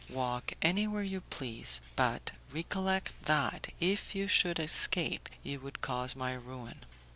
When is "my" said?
6.15-6.33